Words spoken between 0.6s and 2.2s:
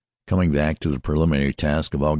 to the preliminary task of Aug.